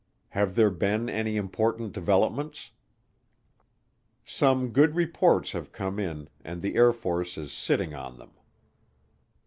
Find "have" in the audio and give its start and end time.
0.29-0.55, 5.51-5.71